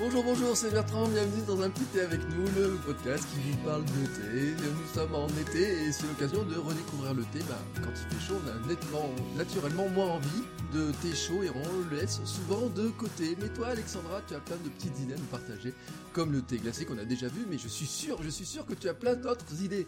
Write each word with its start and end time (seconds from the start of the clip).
Bonjour, 0.00 0.24
bonjour, 0.24 0.56
c'est 0.56 0.72
Bertrand, 0.72 1.06
bienvenue 1.06 1.42
dans 1.46 1.62
un 1.62 1.70
petit 1.70 1.84
thé 1.84 2.00
avec 2.00 2.20
nous, 2.30 2.44
le 2.60 2.76
podcast 2.84 3.24
qui 3.32 3.50
vous 3.50 3.56
parle 3.58 3.84
de 3.84 4.06
thé. 4.06 4.54
Nous 4.60 4.92
sommes 4.92 5.14
en 5.14 5.28
été 5.28 5.84
et 5.84 5.92
c'est 5.92 6.06
l'occasion 6.08 6.42
de 6.42 6.56
redécouvrir 6.56 7.14
le 7.14 7.22
thé. 7.22 7.38
Bah, 7.48 7.58
quand 7.76 7.90
il 7.90 8.16
fait 8.16 8.26
chaud, 8.26 8.40
on 8.44 8.48
a 8.48 8.68
nettement, 8.68 9.08
naturellement 9.36 9.88
moins 9.90 10.16
envie 10.16 10.42
de 10.72 10.90
thé 11.00 11.14
chaud 11.14 11.44
et 11.44 11.50
on 11.50 11.90
le 11.90 11.96
laisse 11.96 12.20
souvent 12.24 12.66
de 12.70 12.88
côté. 12.88 13.36
Mais 13.40 13.48
toi, 13.50 13.68
Alexandra, 13.68 14.20
tu 14.26 14.34
as 14.34 14.40
plein 14.40 14.56
de 14.56 14.68
petites 14.68 14.98
idées 14.98 15.14
à 15.14 15.16
nous 15.16 15.26
partager, 15.26 15.72
comme 16.12 16.32
le 16.32 16.42
thé 16.42 16.58
glacé 16.58 16.84
qu'on 16.84 16.98
a 16.98 17.04
déjà 17.04 17.28
vu, 17.28 17.46
mais 17.48 17.56
je 17.56 17.68
suis 17.68 17.86
sûr, 17.86 18.20
je 18.20 18.30
suis 18.30 18.46
sûr 18.46 18.66
que 18.66 18.74
tu 18.74 18.88
as 18.88 18.94
plein 18.94 19.14
d'autres 19.14 19.62
idées. 19.62 19.86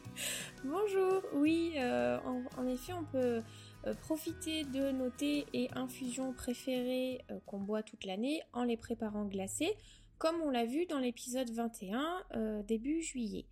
Bonjour, 0.64 1.22
oui, 1.34 1.74
euh, 1.76 2.18
en, 2.24 2.42
en, 2.58 2.66
effet, 2.68 2.94
on 2.94 3.04
peut 3.04 3.42
euh, 3.86 3.94
profiter 3.94 4.62
de 4.64 4.92
nos 4.92 5.10
thés 5.10 5.44
et 5.52 5.68
infusions 5.74 6.32
préférées 6.32 7.20
euh, 7.30 7.40
qu'on 7.46 7.58
boit 7.58 7.82
toute 7.82 8.04
l'année 8.04 8.40
en 8.52 8.62
les 8.62 8.76
préparant 8.76 9.24
glacés, 9.24 9.74
comme 10.18 10.40
on 10.40 10.50
l'a 10.50 10.66
vu 10.66 10.86
dans 10.86 11.00
l'épisode 11.00 11.50
21 11.50 12.24
euh, 12.36 12.62
début 12.62 13.02
juillet. 13.02 13.46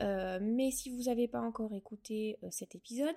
Mais 0.00 0.70
si 0.70 0.90
vous 0.90 1.04
n'avez 1.04 1.26
pas 1.26 1.40
encore 1.40 1.74
écouté 1.74 2.38
cet 2.50 2.76
épisode, 2.76 3.14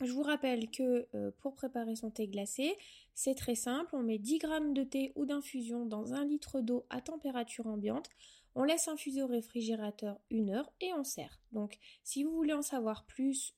je 0.00 0.12
vous 0.12 0.22
rappelle 0.22 0.70
que 0.70 1.08
pour 1.40 1.54
préparer 1.54 1.94
son 1.96 2.10
thé 2.10 2.26
glacé, 2.26 2.74
c'est 3.14 3.34
très 3.34 3.54
simple, 3.54 3.90
on 3.94 4.02
met 4.02 4.18
10 4.18 4.40
g 4.40 4.48
de 4.72 4.82
thé 4.82 5.12
ou 5.14 5.24
d'infusion 5.26 5.86
dans 5.86 6.12
un 6.14 6.24
litre 6.24 6.60
d'eau 6.60 6.86
à 6.90 7.00
température 7.00 7.66
ambiante, 7.66 8.08
on 8.54 8.64
laisse 8.64 8.88
infuser 8.88 9.22
au 9.22 9.26
réfrigérateur 9.26 10.18
une 10.30 10.50
heure 10.50 10.70
et 10.80 10.92
on 10.94 11.04
sert. 11.04 11.40
Donc 11.52 11.78
si 12.02 12.24
vous 12.24 12.32
voulez 12.32 12.54
en 12.54 12.62
savoir 12.62 13.04
plus, 13.04 13.54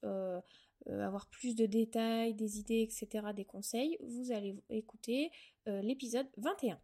euh, 0.89 1.07
avoir 1.07 1.27
plus 1.27 1.57
de 1.57 1.67
détails, 1.67 2.35
des 2.35 2.59
idées, 2.59 2.83
etc., 2.83 3.27
des 3.35 3.45
conseils, 3.45 3.99
vous 4.01 4.33
allez 4.33 4.57
écouter 4.71 5.31
euh, 5.69 5.83
l'épisode 5.83 6.27
21. 6.37 6.79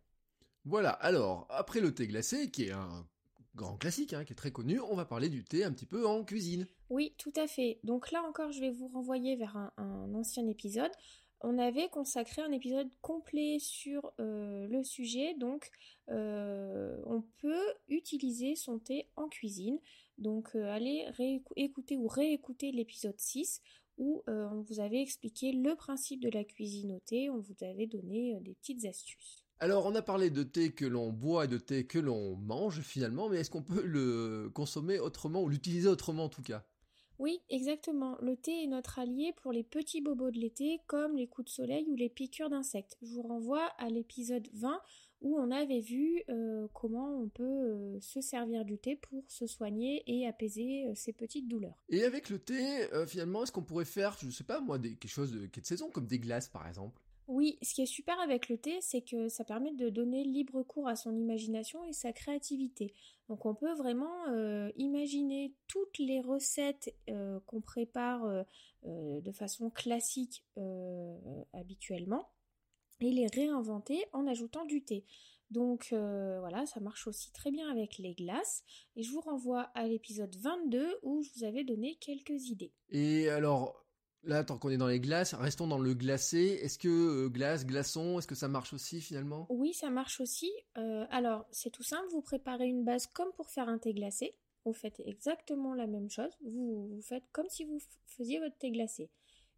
Voilà, 0.64 0.90
alors, 0.90 1.46
après 1.50 1.80
le 1.80 1.94
thé 1.94 2.06
glacé, 2.06 2.50
qui 2.50 2.64
est 2.64 2.72
un 2.72 3.06
grand 3.54 3.76
classique, 3.76 4.12
hein, 4.12 4.24
qui 4.24 4.32
est 4.32 4.36
très 4.36 4.50
connu, 4.50 4.80
on 4.80 4.96
va 4.96 5.04
parler 5.04 5.28
du 5.28 5.44
thé 5.44 5.64
un 5.64 5.72
petit 5.72 5.86
peu 5.86 6.06
en 6.06 6.24
cuisine. 6.24 6.66
Oui, 6.90 7.14
tout 7.18 7.32
à 7.36 7.46
fait. 7.46 7.78
Donc 7.84 8.10
là 8.10 8.22
encore, 8.22 8.50
je 8.50 8.60
vais 8.60 8.70
vous 8.70 8.88
renvoyer 8.88 9.36
vers 9.36 9.56
un, 9.56 9.72
un 9.76 10.14
ancien 10.14 10.46
épisode. 10.48 10.90
On 11.46 11.58
avait 11.58 11.90
consacré 11.90 12.40
un 12.40 12.52
épisode 12.52 12.88
complet 13.02 13.58
sur 13.60 14.14
euh, 14.18 14.66
le 14.66 14.82
sujet, 14.82 15.34
donc 15.34 15.70
euh, 16.08 16.96
on 17.04 17.20
peut 17.20 17.74
utiliser 17.88 18.56
son 18.56 18.78
thé 18.78 19.08
en 19.14 19.28
cuisine. 19.28 19.78
Donc 20.16 20.56
euh, 20.56 20.72
allez 20.72 21.06
écouter 21.56 21.98
ou 21.98 22.08
réécouter 22.08 22.72
l'épisode 22.72 23.18
6 23.18 23.60
où 23.98 24.22
euh, 24.28 24.48
on 24.52 24.62
vous 24.62 24.80
avait 24.80 25.00
expliqué 25.00 25.52
le 25.52 25.74
principe 25.76 26.20
de 26.20 26.30
la 26.30 26.44
cuisine 26.44 26.92
au 26.92 27.00
thé, 27.00 27.30
on 27.30 27.38
vous 27.38 27.54
avait 27.62 27.86
donné 27.86 28.34
euh, 28.34 28.40
des 28.40 28.54
petites 28.54 28.84
astuces. 28.84 29.44
Alors 29.60 29.86
on 29.86 29.94
a 29.94 30.02
parlé 30.02 30.30
de 30.30 30.42
thé 30.42 30.72
que 30.72 30.84
l'on 30.84 31.12
boit 31.12 31.44
et 31.44 31.48
de 31.48 31.58
thé 31.58 31.86
que 31.86 31.98
l'on 31.98 32.36
mange 32.36 32.80
finalement, 32.80 33.28
mais 33.28 33.38
est-ce 33.38 33.50
qu'on 33.50 33.62
peut 33.62 33.84
le 33.84 34.50
consommer 34.52 34.98
autrement 34.98 35.42
ou 35.42 35.48
l'utiliser 35.48 35.88
autrement 35.88 36.24
en 36.24 36.28
tout 36.28 36.42
cas? 36.42 36.64
Oui, 37.20 37.40
exactement. 37.48 38.16
Le 38.20 38.36
thé 38.36 38.64
est 38.64 38.66
notre 38.66 38.98
allié 38.98 39.32
pour 39.40 39.52
les 39.52 39.62
petits 39.62 40.00
bobos 40.00 40.32
de 40.32 40.38
l'été, 40.38 40.80
comme 40.88 41.14
les 41.14 41.28
coups 41.28 41.46
de 41.46 41.50
soleil 41.50 41.86
ou 41.88 41.94
les 41.94 42.08
piqûres 42.08 42.50
d'insectes. 42.50 42.96
Je 43.02 43.14
vous 43.14 43.22
renvoie 43.22 43.66
à 43.78 43.88
l'épisode 43.88 44.48
20 44.54 44.80
où 45.24 45.36
on 45.38 45.50
avait 45.50 45.80
vu 45.80 46.22
euh, 46.28 46.68
comment 46.74 47.18
on 47.20 47.28
peut 47.28 47.42
euh, 47.42 47.98
se 48.00 48.20
servir 48.20 48.64
du 48.64 48.78
thé 48.78 48.94
pour 48.94 49.24
se 49.26 49.46
soigner 49.46 50.04
et 50.06 50.28
apaiser 50.28 50.86
euh, 50.86 50.92
ces 50.94 51.12
petites 51.12 51.48
douleurs. 51.48 51.82
Et 51.88 52.04
avec 52.04 52.28
le 52.28 52.38
thé, 52.38 52.92
euh, 52.92 53.06
finalement, 53.06 53.42
est-ce 53.42 53.50
qu'on 53.50 53.62
pourrait 53.62 53.86
faire, 53.86 54.16
je 54.20 54.30
sais 54.30 54.44
pas 54.44 54.60
moi, 54.60 54.78
des, 54.78 54.94
quelque 54.94 55.10
chose 55.10 55.32
de, 55.32 55.46
qui 55.46 55.58
est 55.58 55.62
de 55.62 55.66
saison, 55.66 55.90
comme 55.90 56.06
des 56.06 56.18
glaces 56.18 56.48
par 56.48 56.68
exemple? 56.68 57.00
Oui, 57.26 57.58
ce 57.62 57.72
qui 57.72 57.80
est 57.80 57.86
super 57.86 58.20
avec 58.20 58.50
le 58.50 58.58
thé, 58.58 58.78
c'est 58.82 59.00
que 59.00 59.30
ça 59.30 59.44
permet 59.44 59.72
de 59.72 59.88
donner 59.88 60.24
libre 60.24 60.62
cours 60.62 60.88
à 60.88 60.96
son 60.96 61.16
imagination 61.16 61.82
et 61.84 61.94
sa 61.94 62.12
créativité. 62.12 62.92
Donc 63.30 63.46
on 63.46 63.54
peut 63.54 63.72
vraiment 63.72 64.28
euh, 64.28 64.70
imaginer 64.76 65.54
toutes 65.66 65.98
les 65.98 66.20
recettes 66.20 66.94
euh, 67.08 67.40
qu'on 67.46 67.62
prépare 67.62 68.24
euh, 68.24 68.42
euh 68.86 69.20
de 69.22 69.32
façon 69.32 69.70
classique 69.70 70.44
euh, 70.58 71.16
habituellement 71.54 72.28
et 73.04 73.12
les 73.12 73.26
réinventer 73.26 74.04
en 74.12 74.26
ajoutant 74.26 74.64
du 74.64 74.82
thé. 74.84 75.04
Donc 75.50 75.90
euh, 75.92 76.40
voilà, 76.40 76.66
ça 76.66 76.80
marche 76.80 77.06
aussi 77.06 77.32
très 77.32 77.50
bien 77.50 77.70
avec 77.70 77.98
les 77.98 78.14
glaces. 78.14 78.64
Et 78.96 79.02
je 79.02 79.10
vous 79.12 79.20
renvoie 79.20 79.62
à 79.74 79.86
l'épisode 79.86 80.34
22 80.36 80.98
où 81.02 81.22
je 81.22 81.30
vous 81.36 81.44
avais 81.44 81.64
donné 81.64 81.96
quelques 82.00 82.48
idées. 82.48 82.72
Et 82.90 83.28
alors, 83.28 83.84
Là, 84.26 84.42
tant 84.42 84.56
qu'on 84.56 84.70
est 84.70 84.78
dans 84.78 84.88
les 84.88 85.00
glaces, 85.00 85.34
restons 85.34 85.66
dans 85.66 85.78
le 85.78 85.92
glacé. 85.92 86.58
Est-ce 86.62 86.78
que 86.78 86.88
euh, 86.88 87.28
glace, 87.28 87.66
glaçon, 87.66 88.18
est-ce 88.18 88.26
que 88.26 88.34
ça 88.34 88.48
marche 88.48 88.72
aussi 88.72 89.02
finalement? 89.02 89.46
Oui, 89.50 89.74
ça 89.74 89.90
marche 89.90 90.18
aussi. 90.20 90.50
Euh, 90.78 91.04
alors, 91.10 91.46
c'est 91.50 91.68
tout 91.68 91.82
simple, 91.82 92.08
vous 92.10 92.22
préparez 92.22 92.66
une 92.66 92.84
base 92.84 93.06
comme 93.06 93.30
pour 93.36 93.50
faire 93.50 93.68
un 93.68 93.76
thé 93.76 93.92
glacé. 93.92 94.34
Vous 94.64 94.72
faites 94.72 94.98
exactement 95.04 95.74
la 95.74 95.86
même 95.86 96.08
chose. 96.08 96.32
Vous, 96.42 96.88
vous 96.88 97.02
faites 97.02 97.24
comme 97.32 97.50
si 97.50 97.64
vous 97.64 97.78
faisiez 98.06 98.40
votre 98.40 98.56
thé 98.56 98.70
glacé. 98.70 99.10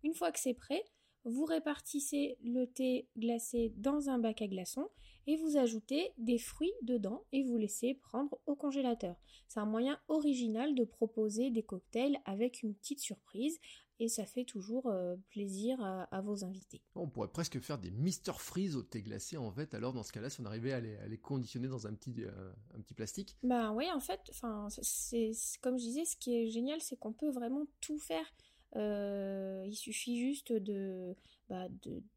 Une 0.03 0.15
fois 0.15 0.33
que 0.33 0.41
c'est 0.41 0.55
prêt, 0.55 0.83
vous 1.27 1.45
répartissez 1.45 2.39
le 2.43 2.67
thé 2.67 3.09
glacé 3.19 3.73
dans 3.77 4.09
un 4.09 4.19
bac 4.19 4.41
à 4.43 4.47
glaçons 4.47 4.89
et 5.27 5.37
vous 5.37 5.57
ajoutez 5.57 6.13
des 6.19 6.39
fruits 6.39 6.73
dedans 6.83 7.25
et 7.33 7.43
vous 7.43 7.57
laissez 7.57 7.95
prendre 7.95 8.39
au 8.47 8.55
congélateur. 8.55 9.17
C'est 9.49 9.59
un 9.59 9.67
moyen 9.67 9.99
original 10.07 10.75
de 10.77 10.85
proposer 10.85 11.51
des 11.51 11.65
cocktails 11.65 12.21
avec 12.25 12.63
une 12.63 12.75
petite 12.75 13.01
surprise 13.01 13.59
et 13.99 14.09
ça 14.09 14.25
fait 14.25 14.45
toujours 14.45 14.87
euh, 14.87 15.17
plaisir 15.31 15.83
à, 15.83 16.03
à, 16.05 16.21
vos 16.21 16.45
invités. 16.45 16.83
On 16.95 17.09
pourrait 17.09 17.29
presque 17.29 17.59
faire 17.61 17.79
des 17.79 17.91
Mister 17.91 18.33
Freeze 18.37 18.77
au 18.77 18.83
thé 18.83 19.03
glacé 19.03 19.37
en 19.37 19.51
fait. 19.51 19.75
Alors 19.75 19.93
dans 19.93 20.03
ce 20.03 20.13
cas-là, 20.13 20.31
si 20.31 20.41
on 20.41 20.45
arrivait 20.45 20.73
à 20.73 20.81
les, 20.81 20.97
à 20.97 21.09
les 21.09 21.19
conditionner 21.19 21.67
dans 21.67 21.87
un 21.87 21.95
petit 21.95 22.15
euh, 22.23 22.53
un 22.75 22.81
petit 22.83 22.95
plastique. 22.95 23.37
Bah 23.43 23.73
oui, 23.73 23.91
en 23.91 24.01
fait, 24.01 24.21
enfin 24.31 24.69
c'est 24.71 25.33
comme 25.61 25.79
je 25.79 25.85
disais, 25.85 26.05
ce 26.05 26.17
qui 26.17 26.37
est 26.37 26.51
génial, 26.51 26.81
c'est 26.81 26.97
qu'on 26.97 27.13
peut 27.13 27.31
vraiment 27.31 27.67
tout 27.81 27.99
faire. 27.99 28.27
Euh, 28.75 29.65
il 29.67 29.77
suffit 29.77 30.19
juste 30.19 30.53
de 30.53 31.15
bah, 31.49 31.69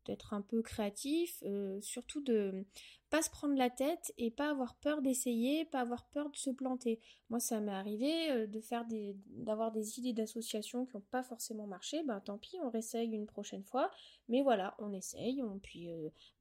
d'être 0.05 0.33
un 0.33 0.41
peu 0.41 0.61
créatif, 0.63 1.43
euh, 1.45 1.79
surtout 1.81 2.21
de 2.21 2.65
pas 3.11 3.21
se 3.21 3.29
prendre 3.29 3.55
la 3.55 3.69
tête 3.69 4.11
et 4.17 4.31
pas 4.31 4.49
avoir 4.49 4.75
peur 4.75 5.01
d'essayer, 5.01 5.65
pas 5.65 5.81
avoir 5.81 6.07
peur 6.07 6.29
de 6.31 6.35
se 6.35 6.49
planter. 6.49 6.99
Moi, 7.29 7.39
ça 7.39 7.59
m'est 7.59 7.71
arrivé 7.71 8.31
euh, 8.31 8.47
de 8.47 8.61
d'avoir 9.43 9.71
des 9.71 9.99
idées 9.99 10.13
d'associations 10.13 10.85
qui 10.85 10.95
n'ont 10.95 11.03
pas 11.11 11.23
forcément 11.23 11.67
marché. 11.67 12.03
Ben 12.03 12.19
tant 12.19 12.37
pis, 12.37 12.57
on 12.63 12.69
réessaye 12.69 13.09
une 13.11 13.27
prochaine 13.27 13.63
fois. 13.63 13.91
Mais 14.27 14.41
voilà, 14.41 14.75
on 14.79 14.91
essaye. 14.91 15.41
On, 15.43 15.59
puis 15.59 15.89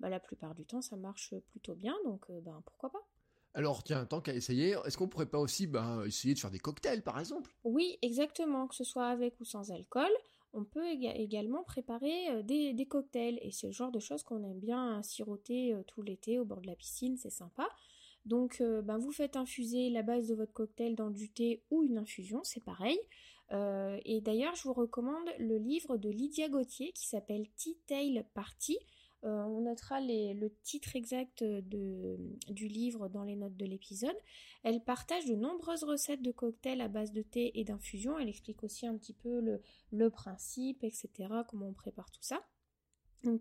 bah, 0.01 0.09
la 0.09 0.21
plupart 0.21 0.55
du 0.55 0.65
temps, 0.65 0.83
ça 0.83 0.97
marche 0.97 1.35
plutôt 1.51 1.75
bien. 1.75 1.95
Donc 2.05 2.31
ben 2.31 2.63
pourquoi 2.65 2.91
pas. 2.91 3.07
Alors 3.55 3.83
tiens, 3.83 4.05
tant 4.05 4.21
qu'à 4.21 4.35
essayer, 4.35 4.77
est-ce 4.85 4.97
qu'on 4.97 5.09
pourrait 5.09 5.27
pas 5.27 5.39
aussi 5.39 5.67
ben, 5.67 6.05
essayer 6.05 6.35
de 6.35 6.39
faire 6.39 6.51
des 6.51 6.59
cocktails 6.59 7.03
par 7.03 7.19
exemple? 7.19 7.55
Oui, 7.65 7.99
exactement, 8.03 8.69
que 8.69 8.75
ce 8.75 8.85
soit 8.85 9.09
avec 9.09 9.41
ou 9.41 9.45
sans 9.45 9.73
alcool. 9.73 10.11
On 10.53 10.65
peut 10.65 10.87
également 10.87 11.63
préparer 11.63 12.43
des, 12.43 12.73
des, 12.73 12.87
cocktails 12.87 13.39
et 13.43 13.51
c'est 13.51 13.67
le 13.67 13.73
genre 13.73 13.93
de 13.93 14.01
choses 14.01 14.23
qu'on 14.23 14.43
aime 14.45 14.59
bien 14.59 15.03
siroter 15.03 15.75
tout 15.87 16.01
l'été 16.01 16.39
au 16.39 16.45
bord 16.47 16.63
de 16.63 16.67
la 16.67 16.75
piscine, 16.75 17.19
c'est 17.19 17.31
sympa. 17.31 17.69
Donc 18.29 18.61
euh, 18.61 18.83
ben, 18.83 18.99
vous 18.99 19.11
faites 19.11 19.37
infuser 19.37 19.89
la 19.89 20.03
base 20.03 20.29
de 20.29 20.35
votre 20.35 20.53
cocktail 20.53 20.95
dans 20.95 21.11
du 21.11 21.31
thé 21.31 21.63
ou 21.71 21.83
une 21.85 21.99
infusion, 21.99 22.41
c'est 22.45 22.63
pareil. 22.63 22.99
Euh, 23.53 23.99
et 24.05 24.21
d'ailleurs, 24.21 24.55
je 24.55 24.65
vous 24.65 24.75
recommande 24.75 25.29
le 25.39 25.57
livre 25.57 25.97
de 25.97 26.11
Lydia 26.11 26.49
Gauthier 26.49 26.93
qui 26.93 27.09
s'appelle 27.09 27.47
Tea 27.57 27.79
Tail 27.87 28.25
Party. 28.35 28.79
Euh, 29.25 29.43
on 29.45 29.63
notera 29.63 30.01
le 30.01 30.49
titre 30.63 30.95
exact 30.95 31.43
de, 31.43 32.17
du 32.49 32.69
livre 32.69 33.09
dans 33.09 33.25
les 33.25 33.35
notes 33.35 33.57
de 33.57 33.67
l'épisode. 33.67 34.17
Elle 34.63 34.83
partage 34.83 35.27
de 35.27 35.35
nombreuses 35.35 35.85
recettes 35.85 36.23
de 36.23 36.31
cocktails 36.31 36.81
à 36.81 36.89
base 36.89 37.13
de 37.13 37.23
thé 37.23 37.59
et 37.59 37.65
d'infusion. 37.65 38.19
Elle 38.19 38.29
explique 38.29 38.63
aussi 38.63 38.87
un 38.87 38.97
petit 38.97 39.15
peu 39.15 39.61
le, 39.93 40.11
principe, 40.11 40.85
etc., 40.85 41.09
comment 41.49 41.69
on 41.69 41.73
prépare 41.73 42.11
tout 42.11 42.23
ça. 42.23 42.41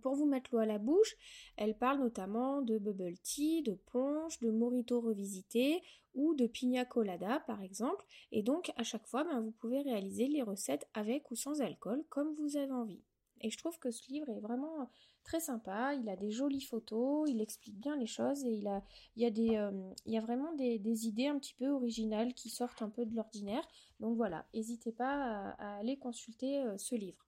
Pour 0.02 0.16
vous 0.16 0.26
mettre 0.26 0.50
l'eau 0.52 0.58
à 0.60 0.66
la 0.66 0.80
bouche, 0.80 1.16
elle 1.56 1.78
parle 1.78 2.00
notamment 2.00 2.64
de 2.64 2.80
bubble 2.80 3.16
tea, 3.20 3.62
de 3.62 3.76
punch, 3.92 4.40
de 4.40 4.50
morito 4.50 5.00
revisité 5.00 5.84
ou 6.16 6.34
de 6.34 6.48
pina 6.48 6.84
colada 6.84 7.44
par 7.46 7.62
exemple. 7.62 8.04
Et 8.32 8.42
donc 8.42 8.72
à 8.76 8.84
chaque 8.84 9.06
fois, 9.06 9.24
ben, 9.24 9.40
vous 9.42 9.52
pouvez 9.52 9.82
réaliser 9.82 10.28
les 10.28 10.42
recettes 10.42 10.88
avec 10.96 11.30
ou 11.30 11.36
sans 11.36 11.62
alcool 11.62 12.04
comme 12.10 12.34
vous 12.34 12.58
avez 12.58 12.72
envie. 12.72 13.04
Et 13.42 13.50
je 13.50 13.58
trouve 13.58 13.78
que 13.80 13.92
ce 13.92 14.12
livre 14.12 14.30
est 14.30 14.40
vraiment 14.40 14.90
très 15.24 15.40
sympa. 15.40 15.94
Il 15.94 16.10
a 16.10 16.16
des 16.16 16.32
jolies 16.32 16.62
photos, 16.62 17.30
il 17.30 17.42
explique 17.42 17.80
bien 17.80 17.96
les 17.98 18.08
choses 18.08 18.44
et 18.46 18.52
il 18.52 18.68
a, 18.68 18.84
il 19.16 19.24
y 19.24 19.26
a 19.26 19.30
des, 19.30 19.58
euh, 19.58 19.72
il 20.06 20.14
y 20.14 20.18
a 20.18 20.22
vraiment 20.22 20.54
des, 20.54 20.80
des, 20.80 21.08
idées 21.08 21.28
un 21.28 21.38
petit 21.38 21.54
peu 21.54 21.70
originales 21.70 22.34
qui 22.34 22.50
sortent 22.50 22.82
un 22.82 22.90
peu 22.90 23.06
de 23.06 23.16
l'ordinaire. 23.16 23.68
Donc 24.00 24.16
voilà, 24.16 24.46
n'hésitez 24.54 24.92
pas 24.92 25.14
à, 25.14 25.50
à, 25.60 25.78
aller 25.80 25.98
consulter 25.98 26.60
euh, 26.60 26.78
ce 26.78 26.96
livre. 26.96 27.26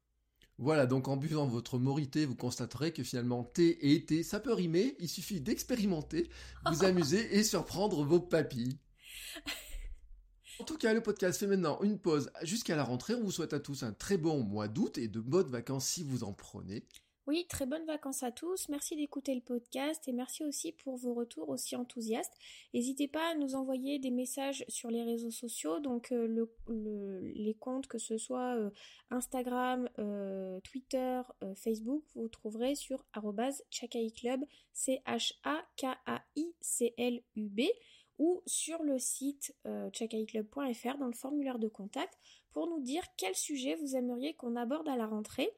Voilà, 0.58 0.86
donc 0.86 1.08
en 1.08 1.16
buvant 1.16 1.46
votre 1.46 1.78
morité, 1.78 2.26
vous 2.26 2.36
constaterez 2.36 2.92
que 2.92 3.04
finalement 3.04 3.46
thé 3.46 3.70
et 3.70 3.94
été, 3.94 4.24
ça 4.24 4.42
peut 4.42 4.54
rimer. 4.54 4.96
Il 5.00 5.08
suffit 5.08 5.40
d'expérimenter, 5.40 6.30
vous 6.66 6.84
amuser 6.86 7.38
et 7.38 7.44
surprendre 7.44 8.04
vos 8.04 8.20
papilles. 8.20 8.78
En 10.60 10.66
tout 10.66 10.78
cas, 10.78 10.94
le 10.94 11.02
podcast 11.02 11.40
fait 11.40 11.48
maintenant 11.48 11.80
une 11.82 11.98
pause 11.98 12.32
jusqu'à 12.44 12.76
la 12.76 12.84
rentrée. 12.84 13.16
On 13.16 13.24
vous 13.24 13.32
souhaite 13.32 13.54
à 13.54 13.62
tous 13.62 13.84
un 13.84 13.94
très 13.94 14.18
bon 14.18 14.44
mois 14.44 14.68
d'août 14.68 14.98
et 14.98 15.08
de 15.08 15.22
bonnes 15.22 15.50
vacances 15.50 15.88
si 15.88 16.04
vous 16.04 16.26
en 16.26 16.34
prenez. 16.34 16.86
Oui, 17.28 17.46
très 17.48 17.68
bonnes 17.68 17.86
vacances 17.86 18.24
à 18.24 18.32
tous. 18.32 18.70
Merci 18.70 18.96
d'écouter 18.96 19.36
le 19.36 19.42
podcast 19.42 20.08
et 20.08 20.12
merci 20.14 20.44
aussi 20.44 20.72
pour 20.72 20.98
vos 20.98 21.14
retours 21.14 21.50
aussi 21.50 21.76
enthousiastes. 21.76 22.34
N'hésitez 22.74 23.08
pas 23.08 23.32
à 23.32 23.36
nous 23.36 23.54
envoyer 23.54 24.00
des 24.00 24.10
messages 24.10 24.66
sur 24.68 24.90
les 24.90 25.04
réseaux 25.04 25.30
sociaux, 25.30 25.80
donc 25.80 26.12
euh, 26.12 26.48
les 26.68 27.54
comptes 27.54 27.86
que 27.86 28.00
ce 28.00 28.18
soit 28.18 28.58
euh, 28.58 28.72
Instagram, 29.12 29.88
euh, 30.00 30.60
Twitter, 30.62 31.22
Facebook, 31.56 32.04
vous 32.16 32.30
trouverez 32.30 32.74
sur 32.74 33.06
@chakaiclub, 33.70 34.44
c 34.74 35.04
ou 38.20 38.42
sur 38.46 38.84
le 38.84 39.00
site 39.00 39.56
chakaiclub.fr 39.94 40.98
dans 41.00 41.08
le 41.08 41.14
formulaire 41.14 41.58
de 41.58 41.68
contact 41.68 42.18
pour 42.52 42.68
nous 42.68 42.82
dire 42.82 43.04
quel 43.18 43.36
sujet 43.36 43.76
vous 43.76 43.96
aimeriez 43.96 44.36
qu'on 44.36 44.56
aborde 44.56 44.88
à 44.88 44.96
la 44.96 45.08
rentrée 45.08 45.52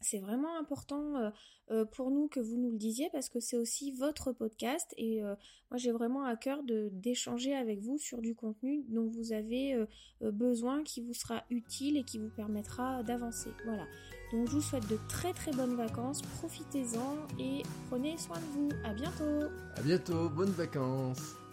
c'est 0.00 0.18
vraiment 0.18 0.58
important 0.58 1.16
euh, 1.16 1.30
euh, 1.70 1.84
pour 1.84 2.10
nous 2.10 2.28
que 2.28 2.40
vous 2.40 2.56
nous 2.56 2.70
le 2.70 2.76
disiez 2.76 3.08
parce 3.12 3.28
que 3.28 3.40
c'est 3.40 3.56
aussi 3.56 3.92
votre 3.92 4.32
podcast 4.32 4.94
et 4.96 5.22
euh, 5.22 5.34
moi 5.70 5.78
j'ai 5.78 5.90
vraiment 5.90 6.24
à 6.24 6.36
cœur 6.36 6.62
d'échanger 6.92 7.54
avec 7.54 7.80
vous 7.80 7.98
sur 7.98 8.20
du 8.20 8.34
contenu 8.34 8.84
dont 8.88 9.08
vous 9.08 9.32
avez 9.32 9.76
besoin 10.20 10.82
qui 10.82 11.00
vous 11.00 11.14
sera 11.14 11.44
utile 11.50 11.96
et 11.96 12.04
qui 12.04 12.18
vous 12.18 12.30
permettra 12.30 13.02
d'avancer. 13.02 13.50
Voilà. 13.64 13.84
Donc 14.32 14.48
je 14.48 14.52
vous 14.52 14.60
souhaite 14.60 14.88
de 14.88 14.98
très 15.08 15.32
très 15.32 15.52
bonnes 15.52 15.76
vacances, 15.76 16.22
profitez-en 16.22 17.16
et 17.40 17.62
prenez 17.88 18.16
soin 18.18 18.38
de 18.38 18.46
vous. 18.52 18.68
À 18.84 18.92
bientôt. 18.92 19.48
À 19.76 19.82
bientôt, 19.82 20.28
bonnes 20.28 20.50
vacances. 20.50 21.45